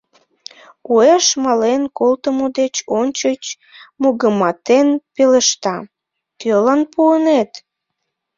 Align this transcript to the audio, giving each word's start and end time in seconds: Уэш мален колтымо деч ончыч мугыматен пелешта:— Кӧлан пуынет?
Уэш 0.93 1.25
мален 1.43 1.81
колтымо 1.97 2.47
деч 2.59 2.75
ончыч 2.99 3.43
мугыматен 4.01 4.87
пелешта:— 5.15 5.75
Кӧлан 6.39 6.81
пуынет? 6.93 7.51